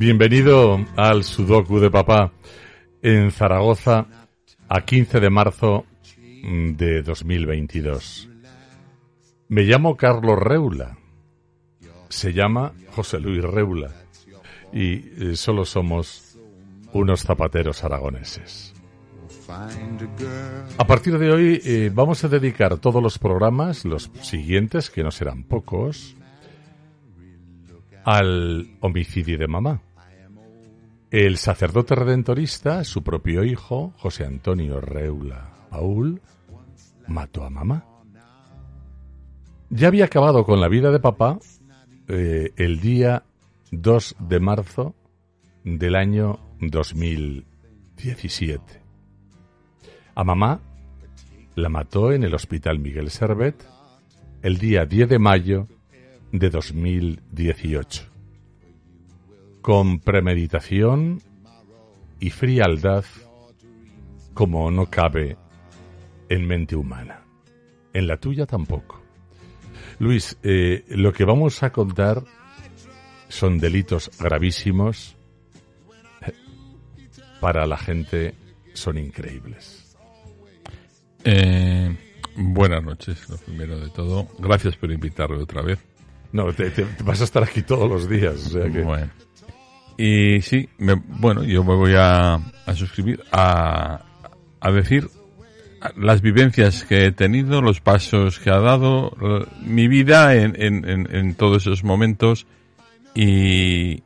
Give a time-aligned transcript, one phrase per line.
[0.00, 2.32] Bienvenido al Sudoku de Papá
[3.02, 4.06] en Zaragoza
[4.66, 5.84] a 15 de marzo
[6.42, 8.30] de 2022.
[9.48, 10.96] Me llamo Carlos Reula.
[12.08, 13.92] Se llama José Luis Reula.
[14.72, 16.38] Y eh, solo somos
[16.94, 18.72] unos zapateros aragoneses.
[20.78, 25.10] A partir de hoy eh, vamos a dedicar todos los programas, los siguientes, que no
[25.10, 26.16] serán pocos,
[28.02, 29.82] al homicidio de mamá.
[31.10, 36.20] El sacerdote redentorista, su propio hijo, José Antonio Reula Paul,
[37.08, 37.84] mató a mamá.
[39.70, 41.40] Ya había acabado con la vida de papá
[42.06, 43.24] eh, el día
[43.72, 44.94] 2 de marzo
[45.64, 48.62] del año 2017.
[50.14, 50.60] A mamá
[51.56, 53.66] la mató en el Hospital Miguel Servet
[54.42, 55.66] el día 10 de mayo
[56.30, 58.09] de 2018
[59.60, 61.20] con premeditación
[62.18, 63.04] y frialdad
[64.34, 65.36] como no cabe
[66.28, 67.24] en mente humana.
[67.92, 69.02] En la tuya tampoco.
[69.98, 72.22] Luis, eh, lo que vamos a contar
[73.28, 75.16] son delitos gravísimos.
[77.40, 78.34] Para la gente
[78.74, 79.96] son increíbles.
[81.24, 81.96] Eh,
[82.36, 84.28] buenas noches, lo primero de todo.
[84.38, 85.78] Gracias por invitarme otra vez.
[86.32, 86.72] No, te,
[87.04, 88.52] vas a estar aquí todos los días.
[88.52, 89.10] Bueno.
[89.96, 94.02] Y sí, me, bueno, yo me voy a, a suscribir a,
[94.60, 95.08] a decir
[95.96, 99.12] las vivencias que he tenido, los pasos que ha dado,
[99.62, 102.46] mi vida en, en, en, todos esos momentos
[103.14, 104.02] y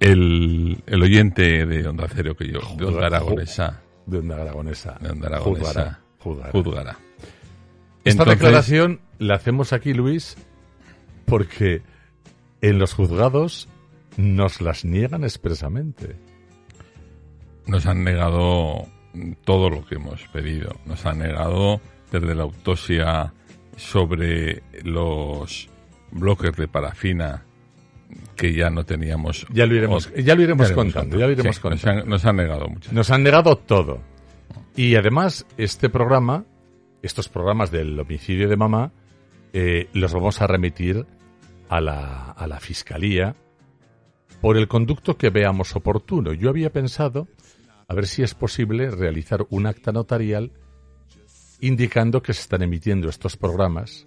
[0.00, 3.80] el, el oyente de Onda Cero que yo, de Onda Aragonesa.
[4.06, 4.98] De Onda Aragonesa.
[5.00, 6.00] De Onda Aragonesa.
[6.18, 6.52] Juzgará.
[6.52, 6.98] Juzgará.
[8.04, 10.36] Esta Entonces, declaración la hacemos aquí, Luis,
[11.24, 11.82] porque
[12.60, 13.68] en los juzgados
[14.16, 16.16] nos las niegan expresamente.
[17.66, 18.86] Nos han negado
[19.44, 20.76] todo lo que hemos pedido.
[20.84, 21.80] Nos han negado
[22.12, 23.32] desde la autopsia
[23.76, 25.68] sobre los
[26.10, 27.44] bloques de parafina
[28.36, 29.46] que ya no teníamos.
[29.50, 31.18] Ya lo iremos, ya lo iremos contando.
[31.18, 31.86] Ya lo iremos sí, contando.
[31.86, 32.92] Nos, han, nos han negado mucho.
[32.92, 34.00] Nos han negado todo.
[34.76, 36.44] Y además, este programa,
[37.06, 38.92] estos programas del homicidio de mamá,
[39.52, 41.06] eh, los vamos a remitir
[41.68, 43.36] a la, a la Fiscalía
[44.40, 46.32] por el conducto que veamos oportuno.
[46.32, 47.28] Yo había pensado
[47.86, 50.52] a ver si es posible realizar un acta notarial
[51.60, 54.06] indicando que se están emitiendo estos programas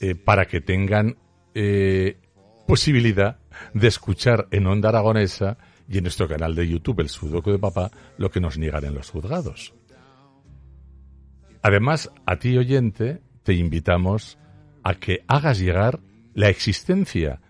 [0.00, 1.16] eh, para que tengan
[1.54, 2.18] eh,
[2.66, 3.38] posibilidad
[3.74, 5.58] de escuchar en Onda Aragonesa
[5.88, 8.94] y en nuestro canal de YouTube, el Sudoku de Papá, lo que nos niegan en
[8.94, 9.74] los juzgados.
[11.62, 14.38] Además, a ti oyente, te invitamos
[14.82, 16.00] a que hagas llegar
[16.34, 17.40] la existencia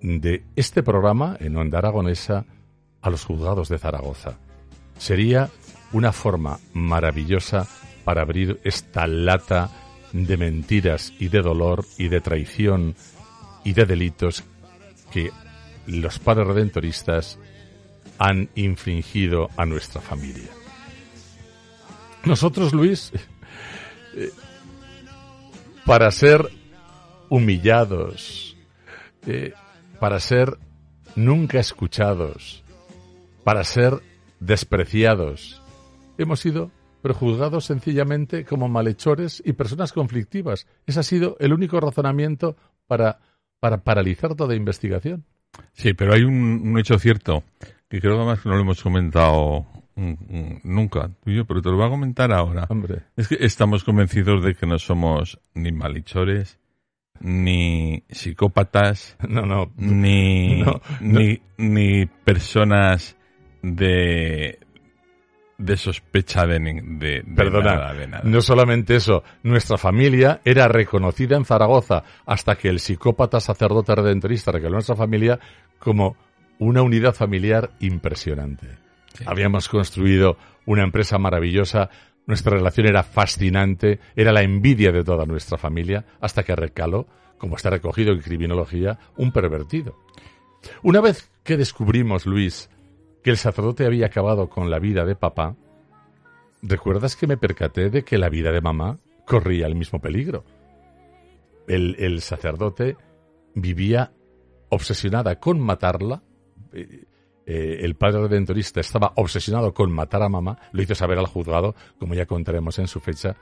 [0.00, 2.46] de este programa en Onda Aragonesa
[3.02, 4.38] a los juzgados de Zaragoza.
[4.98, 5.50] Sería
[5.92, 7.66] una forma maravillosa
[8.04, 9.70] para abrir esta lata
[10.12, 12.94] de mentiras y de dolor y de traición
[13.64, 14.44] y de delitos
[15.12, 15.30] que
[15.86, 17.38] los padres redentoristas
[18.18, 20.48] han infringido a nuestra familia.
[22.24, 23.12] Nosotros, Luis,
[24.14, 24.30] eh,
[25.84, 26.48] para ser
[27.28, 28.56] humillados,
[29.26, 29.52] eh,
[29.98, 30.58] para ser
[31.16, 32.62] nunca escuchados,
[33.44, 34.00] para ser
[34.40, 35.62] despreciados.
[36.18, 36.70] Hemos sido
[37.02, 40.66] prejuzgados sencillamente como malhechores y personas conflictivas.
[40.86, 42.56] Ese ha sido el único razonamiento
[42.86, 43.18] para,
[43.60, 45.24] para paralizar toda investigación.
[45.72, 47.44] Sí, pero hay un, hecho cierto
[47.88, 51.76] que creo que además no lo hemos comentado nunca tú y yo, pero te lo
[51.76, 52.66] voy a comentar ahora.
[52.68, 53.02] Hombre.
[53.16, 56.58] Es que estamos convencidos de que no somos ni malhechores,
[57.20, 63.16] ni psicópatas, no, no, ni, no, ni, ni personas
[63.62, 64.58] de
[65.58, 68.22] de sospecha de, de, de Perdona, nada, de nada.
[68.24, 74.50] no solamente eso, nuestra familia era reconocida en Zaragoza hasta que el psicópata sacerdote redentorista
[74.50, 75.38] recaló nuestra familia
[75.78, 76.16] como
[76.58, 78.82] una unidad familiar impresionante.
[79.26, 80.36] Habíamos construido
[80.66, 81.90] una empresa maravillosa,
[82.26, 87.06] nuestra relación era fascinante, era la envidia de toda nuestra familia, hasta que recaló,
[87.38, 89.98] como está recogido en criminología, un pervertido.
[90.82, 92.70] Una vez que descubrimos, Luis,
[93.22, 95.56] que el sacerdote había acabado con la vida de papá,
[96.62, 100.44] ¿recuerdas que me percaté de que la vida de mamá corría el mismo peligro?
[101.66, 102.96] El, el sacerdote
[103.54, 104.12] vivía
[104.68, 106.22] obsesionada con matarla.
[106.72, 107.04] Eh,
[107.46, 111.74] eh, el padre redentorista estaba obsesionado con matar a mamá, lo hizo saber al juzgado,
[111.98, 113.36] como ya contaremos en su fecha,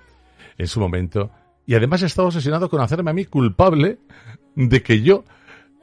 [0.57, 1.31] en su momento,
[1.67, 3.99] y además estaba obsesionado con hacerme a mí culpable
[4.55, 5.25] de que yo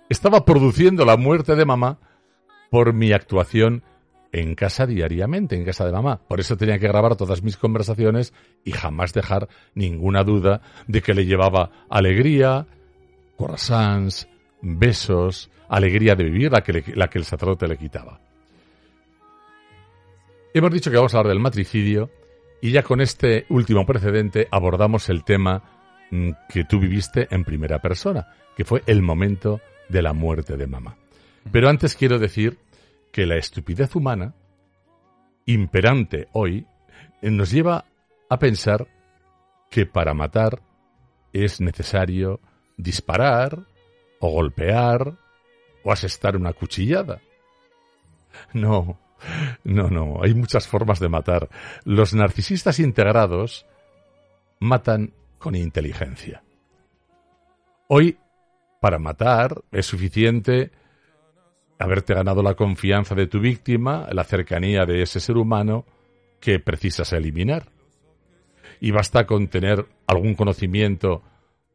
[0.10, 2.00] estaba produciendo la muerte de mamá
[2.70, 3.84] por mi actuación
[4.32, 6.20] en casa diariamente, en casa de mamá.
[6.28, 11.14] Por eso tenía que grabar todas mis conversaciones y jamás dejar ninguna duda de que
[11.14, 12.68] le llevaba alegría,
[13.38, 14.28] croissants,
[14.62, 18.20] besos, alegría de vivir, la que, la que el sacerdote le quitaba.
[20.54, 22.10] Hemos dicho que vamos a hablar del matricidio
[22.62, 25.62] y ya con este último precedente abordamos el tema
[26.10, 30.68] mm, que tú viviste en primera persona, que fue el momento de la muerte de
[30.68, 30.98] mamá.
[31.52, 32.58] Pero antes quiero decir
[33.12, 34.34] que la estupidez humana,
[35.46, 36.66] imperante hoy,
[37.22, 37.86] nos lleva
[38.30, 38.88] a pensar
[39.70, 40.62] que para matar
[41.34, 42.40] es necesario
[42.78, 43.66] disparar,
[44.20, 45.18] o golpear,
[45.84, 47.22] o asestar una cuchillada.
[48.54, 49.00] No,
[49.64, 51.50] no, no, hay muchas formas de matar.
[51.86, 53.66] Los narcisistas integrados
[54.60, 56.44] matan con inteligencia.
[57.88, 58.18] Hoy,
[58.80, 60.72] para matar, es suficiente
[61.80, 65.86] haberte ganado la confianza de tu víctima, la cercanía de ese ser humano
[66.40, 67.72] que precisas eliminar.
[68.80, 71.24] Y basta con tener algún conocimiento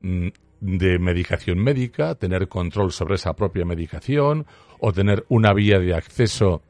[0.01, 0.29] mm,
[0.63, 4.47] de medicación médica, tener control sobre esa propia medicación
[4.79, 6.63] o tener una vía de acceso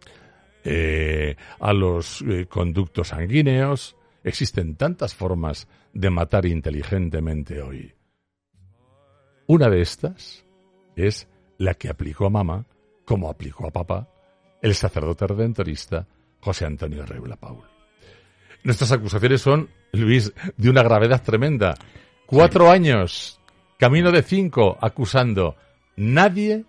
[0.64, 3.94] eh, a los eh, conductos sanguíneos.
[4.24, 7.92] Existen tantas formas de matar inteligentemente hoy.
[9.46, 10.46] Una de estas
[10.96, 11.28] es
[11.58, 12.64] la que aplicó a mamá,
[13.04, 14.08] como aplicó a papá,
[14.62, 16.06] el sacerdote redentorista
[16.40, 17.64] José Antonio Reula Paul.
[18.64, 21.74] Nuestras acusaciones son, Luis, de una gravedad tremenda.
[22.24, 23.38] Cuatro años
[23.82, 25.56] Camino de cinco acusando.
[25.96, 26.66] Nadie,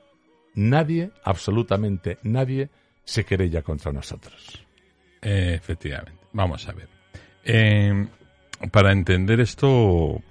[0.55, 2.71] nadie, absolutamente nadie
[3.03, 4.65] se querella contra nosotros.
[5.21, 6.19] efectivamente.
[6.31, 6.89] Vamos a ver.
[7.45, 8.09] Em,
[8.71, 10.23] para entender esto,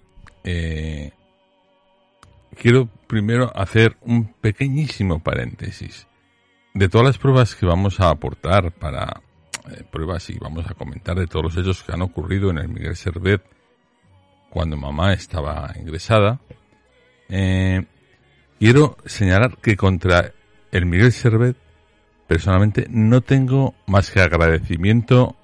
[0.43, 1.13] eh,
[2.61, 6.09] quiero primero hacer un pequeñísimo paréntesis.
[6.75, 9.23] De todas las pruebas que vamos a aportar para
[9.71, 12.69] eh, pruebas y vamos a comentar de todos los hechos que han ocurrido en el
[12.69, 13.41] Miguel Servet
[14.51, 16.41] cuando mamá estaba ingresada,
[17.35, 17.83] eh,
[18.59, 20.33] quiero señalar que contra
[20.71, 21.57] el Miguel Servet,
[22.29, 25.35] personalmente, no tengo más que agradecimiento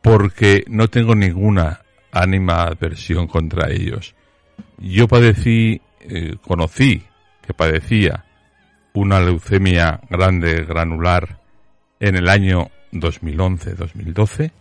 [0.00, 4.14] porque no tengo ninguna ánima adversión contra ellos.
[4.78, 7.02] Yo padecí, eh, conocí
[7.46, 8.24] que padecía
[8.94, 11.38] una leucemia grande granular
[12.00, 14.52] en el año 2011-2012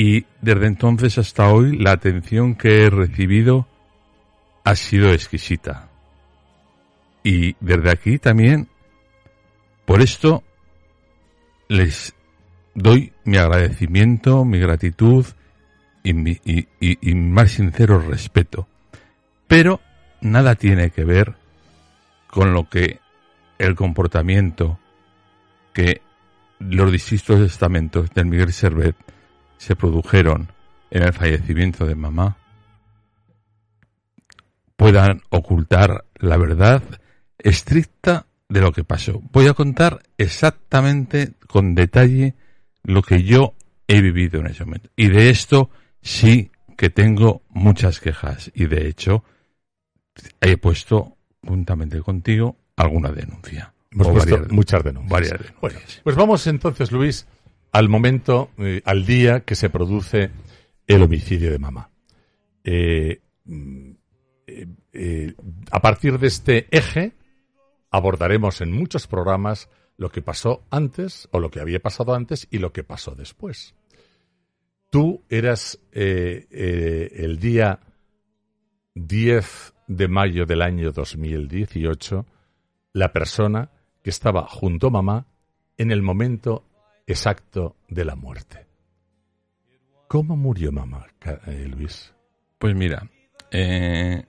[0.00, 3.66] y desde entonces hasta hoy la atención que he recibido
[4.62, 5.88] ha sido exquisita.
[7.24, 8.68] Y desde aquí también,
[9.84, 10.44] por esto,
[11.66, 12.14] les
[12.74, 15.26] doy mi agradecimiento, mi gratitud
[16.04, 18.68] y mi, y, más sincero respeto.
[19.48, 19.80] Pero
[20.20, 21.34] nada tiene que ver
[22.28, 23.00] con lo que
[23.58, 24.78] el comportamiento
[25.72, 26.02] que
[26.60, 28.94] los distintos estamentos del Miguel Servet
[29.58, 30.50] se produjeron
[30.90, 32.38] en el fallecimiento de mamá
[34.78, 36.82] puedan ocultar la verdad
[37.36, 39.20] estricta de lo que pasó.
[39.32, 42.34] Voy a contar exactamente con detalle
[42.84, 43.54] lo que yo
[43.88, 44.88] he vivido en ese momento.
[44.96, 48.52] Y de esto sí que tengo muchas quejas.
[48.54, 49.24] Y de hecho
[50.40, 53.74] he puesto, juntamente contigo, alguna denuncia.
[54.50, 55.40] muchas denuncias.
[56.04, 57.26] pues vamos entonces, Luis,
[57.72, 60.30] al momento, eh, al día que se produce
[60.86, 61.90] el homicidio de mamá.
[62.64, 63.90] Eh, mm,
[64.92, 65.34] eh,
[65.70, 67.12] a partir de este eje
[67.90, 72.58] abordaremos en muchos programas lo que pasó antes o lo que había pasado antes y
[72.58, 73.74] lo que pasó después.
[74.90, 77.80] Tú eras el día
[78.94, 82.24] 10 de mayo del año 2018
[82.92, 83.70] la persona
[84.02, 85.26] que estaba junto a mamá
[85.76, 86.64] en el momento
[87.08, 88.66] exacto de la muerte.
[90.06, 91.06] ¿Cómo murió mamá,
[91.46, 92.14] eh, Luis?
[92.58, 93.08] Pues mira,
[93.50, 94.22] eh,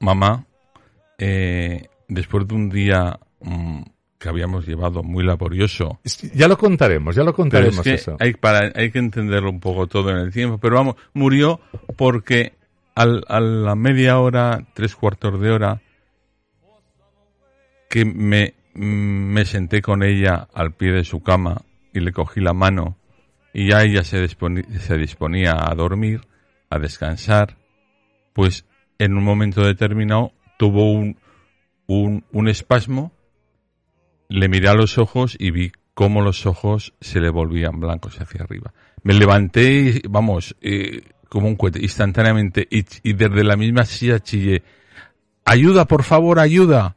[0.00, 0.46] mamá,
[1.18, 3.82] eh, después de un día mm,
[4.18, 6.00] que habíamos llevado muy laborioso.
[6.34, 8.16] Ya lo contaremos, ya lo contaremos es que eso.
[8.20, 11.60] Hay, para, hay que entenderlo un poco todo en el tiempo, pero vamos, murió
[11.96, 12.54] porque
[12.94, 15.82] al, a la media hora, tres cuartos de hora,
[17.88, 21.62] que me, me senté con ella al pie de su cama
[21.92, 22.96] y le cogí la mano
[23.52, 26.22] y ya ella se, se disponía a dormir,
[26.70, 27.56] a descansar,
[28.32, 28.64] pues
[28.98, 31.16] en un momento determinado tuvo un,
[31.86, 33.12] un, espasmo,
[34.28, 38.42] le miré a los ojos y vi cómo los ojos se le volvían blancos hacia
[38.42, 38.72] arriba.
[39.02, 44.62] Me levanté, vamos, eh, como un cohete, instantáneamente, y, y, desde la misma silla chillé,
[45.44, 46.96] ayuda, por favor, ayuda.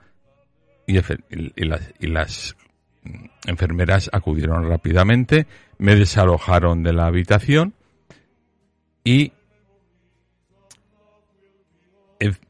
[0.88, 2.56] Y, y, las, y las
[3.46, 5.48] enfermeras acudieron rápidamente,
[5.78, 7.74] me desalojaron de la habitación
[9.04, 9.34] y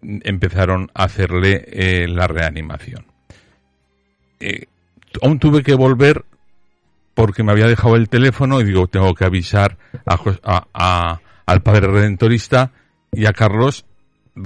[0.02, 3.06] empezaron a hacerle eh, la reanimación.
[4.40, 4.66] Eh,
[5.22, 6.24] aún tuve que volver
[7.14, 11.88] porque me había dejado el teléfono y digo, tengo que avisar a, a, al padre
[11.88, 12.72] redentorista
[13.12, 13.86] y a Carlos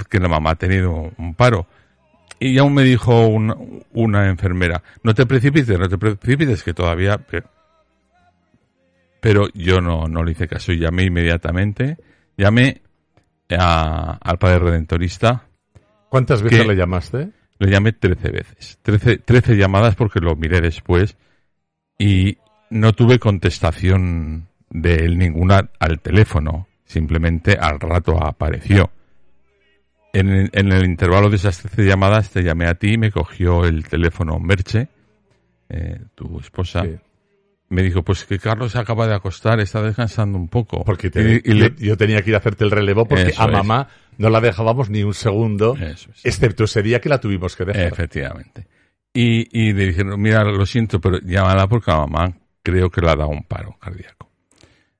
[0.10, 1.68] que la mamá ha tenido un paro.
[2.39, 3.55] Y aún me dijo una,
[3.91, 7.17] una enfermera, no te precipites, no te precipites, que todavía...
[7.17, 7.50] Pero,
[9.19, 11.98] pero yo no, no le hice caso y llamé inmediatamente.
[12.38, 12.81] Llamé
[13.58, 15.46] a, al Padre Redentorista.
[16.10, 17.29] ¿Cuántas veces le llamaste?
[17.60, 18.79] Le llamé 13 veces.
[18.81, 21.17] 13, 13 llamadas porque lo miré después
[21.98, 22.38] y
[22.69, 26.67] no tuve contestación de él ninguna al teléfono.
[26.86, 28.89] Simplemente al rato apareció.
[30.13, 33.66] En, en, el intervalo de esas 13 llamadas te llamé a ti y me cogió
[33.66, 34.88] el teléfono Merche,
[35.70, 36.84] eh, tu esposa.
[36.84, 36.98] Sí
[37.70, 40.84] me dijo, pues que Carlos se acaba de acostar, está descansando un poco.
[40.84, 43.48] Porque te, y, y le, yo, tenía que ir a hacerte el relevo porque a
[43.48, 44.20] mamá es.
[44.20, 46.08] no la dejábamos ni un segundo, es.
[46.24, 47.94] excepto ese día que la tuvimos que dejar.
[47.94, 48.68] Efectivamente.
[49.13, 53.12] Y, y le dijeron, mira, lo siento, pero llámala porque a mamá creo que le
[53.12, 54.28] ha dado un paro cardíaco.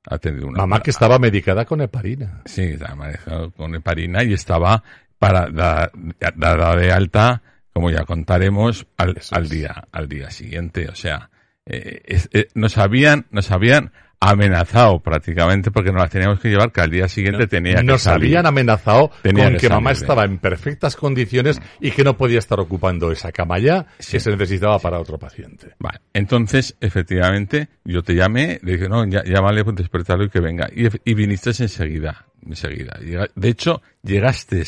[0.06, 2.42] Ha tenido una mamá que estaba medicada con heparina.
[2.46, 4.84] Sí, estaba medicada con heparina y estaba
[5.18, 5.92] para dar,
[6.36, 7.42] dar de alta,
[7.74, 10.88] como ya contaremos, al, al día, al día siguiente.
[10.88, 11.30] O sea,
[11.66, 12.02] eh,
[12.32, 16.90] eh, nos habían, nos habían amenazado prácticamente porque nos las teníamos que llevar que al
[16.92, 18.28] día siguiente tenía que Nos salir.
[18.28, 22.40] habían amenazado Tenía con que que, mamá estaba en perfectas condiciones y que no podía
[22.40, 24.14] estar ocupando esa cama ya Sí.
[24.14, 25.74] que se necesitaba para otro paciente.
[25.80, 26.00] Vale.
[26.14, 30.68] Entonces, efectivamente, yo te llamé, le dije, no, ya, llámale, pues despertarlo y que venga.
[30.76, 33.00] Y, y viniste enseguida, enseguida.
[33.36, 34.64] De hecho, llegaste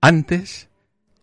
[0.00, 0.68] antes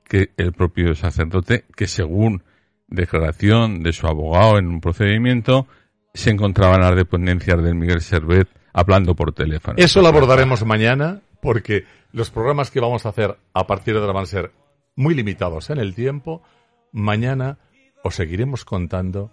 [0.04, 2.44] que el propio sacerdote, que según
[2.88, 5.68] declaración de su abogado en un procedimiento,
[6.14, 9.76] se encontraba en las dependencias del Miguel Servet hablando por teléfono.
[9.78, 14.14] Eso lo abordaremos mañana porque los programas que vamos a hacer a partir de ahora
[14.14, 14.52] van a ser
[14.96, 16.44] muy limitados en el tiempo.
[16.92, 17.58] Mañana
[18.04, 19.32] os seguiremos contando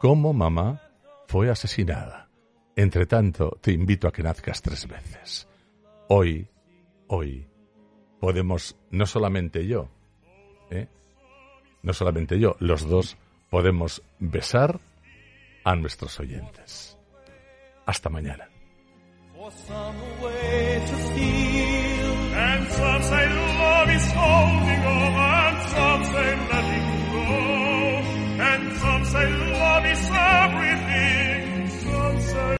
[0.00, 0.82] cómo mamá
[1.28, 2.28] fue asesinada.
[2.74, 5.48] Entre tanto, te invito a que nazcas tres veces.
[6.08, 6.46] Hoy,
[7.06, 7.46] hoy,
[8.20, 9.88] podemos, no solamente yo,
[10.70, 10.86] ¿eh?
[11.82, 13.16] no solamente yo, los dos
[13.48, 14.78] podemos besar
[15.66, 16.96] a nuestros oyentes.
[17.86, 18.48] Hasta mañana.